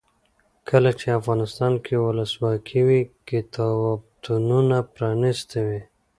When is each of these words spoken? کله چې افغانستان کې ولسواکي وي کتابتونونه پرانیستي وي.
کله 0.69 0.91
چې 0.99 1.07
افغانستان 1.19 1.73
کې 1.85 1.93
ولسواکي 2.05 2.81
وي 2.87 3.01
کتابتونونه 3.29 4.77
پرانیستي 4.95 5.59
وي. 5.67 5.81